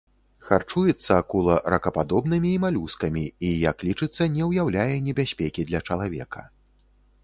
[0.45, 6.41] Харчуецца акула ракападобнымі і малюскамі і як лічыцца не ўяўляе небяспекі для чалавека.